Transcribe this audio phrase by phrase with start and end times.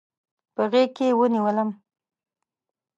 [0.55, 1.69] په غېږ کې ونیولم.